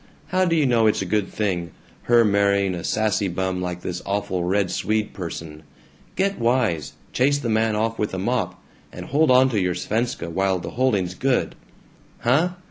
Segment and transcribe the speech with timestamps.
[0.29, 1.69] How do you know it's a good thing,
[2.09, 5.61] her marrying a sassy bum like this awful Red Swede person?
[6.15, 6.93] Get wise!
[7.13, 8.59] Chase the man off with a mop,
[8.91, 11.53] and hold onto your Svenska while the holding's good.
[12.21, 12.53] Huh?